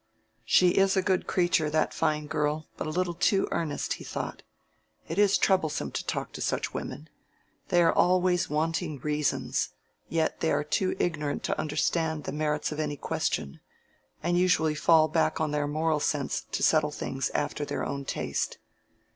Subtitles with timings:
[0.45, 4.41] "She is a good creature—that fine girl—but a little too earnest," he thought.
[5.07, 7.07] "It is troublesome to talk to such women.
[7.69, 9.69] They are always wanting reasons,
[10.09, 13.59] yet they are too ignorant to understand the merits of any question,
[14.23, 18.57] and usually fall back on their moral sense to settle things after their own taste."